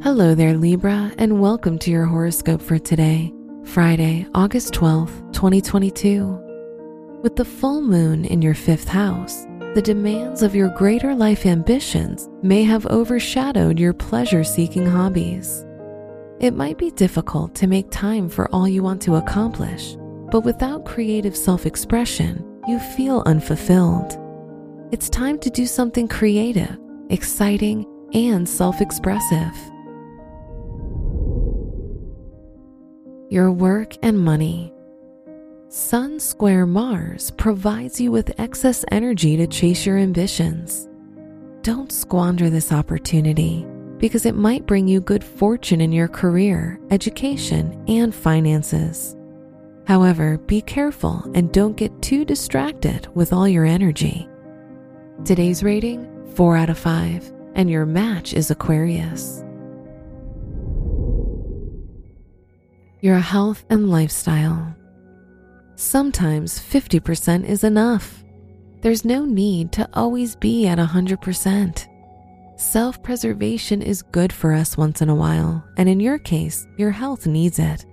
[0.00, 7.18] Hello there, Libra, and welcome to your horoscope for today, Friday, August 12th, 2022.
[7.24, 12.28] With the full moon in your fifth house, the demands of your greater life ambitions
[12.44, 15.66] may have overshadowed your pleasure seeking hobbies.
[16.38, 19.96] It might be difficult to make time for all you want to accomplish,
[20.30, 24.16] but without creative self expression, you feel unfulfilled.
[24.92, 26.78] It's time to do something creative,
[27.10, 29.52] exciting, and self expressive.
[33.30, 34.72] Your work and money.
[35.68, 40.88] Sun square Mars provides you with excess energy to chase your ambitions.
[41.60, 43.66] Don't squander this opportunity
[43.98, 49.14] because it might bring you good fortune in your career, education, and finances.
[49.86, 54.26] However, be careful and don't get too distracted with all your energy.
[55.26, 59.44] Today's rating 4 out of 5, and your match is Aquarius.
[63.00, 64.74] Your health and lifestyle.
[65.76, 68.24] Sometimes 50% is enough.
[68.80, 71.86] There's no need to always be at 100%.
[72.56, 76.90] Self preservation is good for us once in a while, and in your case, your
[76.90, 77.86] health needs it.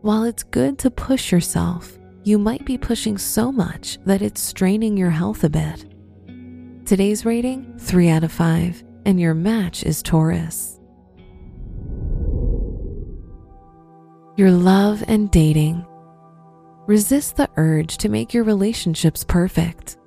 [0.00, 4.96] While it's good to push yourself, you might be pushing so much that it's straining
[4.96, 5.86] your health a bit.
[6.84, 10.80] Today's rating 3 out of 5, and your match is Taurus.
[14.34, 15.84] Your love and dating.
[16.86, 19.98] Resist the urge to make your relationships perfect.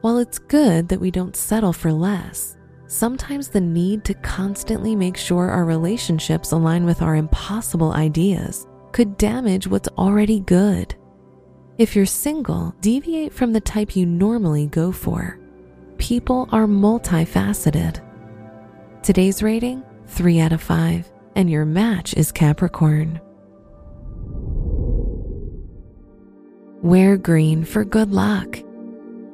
[0.00, 5.18] While it's good that we don't settle for less, sometimes the need to constantly make
[5.18, 10.94] sure our relationships align with our impossible ideas could damage what's already good.
[11.76, 15.38] If you're single, deviate from the type you normally go for.
[15.98, 18.00] People are multifaceted.
[19.02, 23.20] Today's rating 3 out of 5, and your match is Capricorn.
[26.86, 28.62] Wear green for good luck.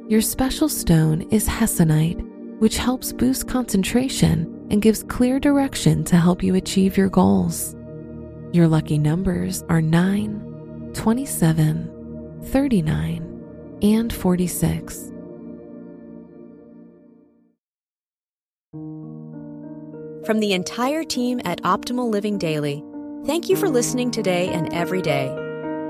[0.09, 2.19] Your special stone is hessonite,
[2.61, 7.77] which helps boost concentration and gives clear direction to help you achieve your goals.
[8.53, 15.13] Your lucky numbers are 9, 27, 39, and 46.
[20.25, 22.83] From the entire team at Optimal Living Daily,
[23.27, 25.42] thank you for listening today and every day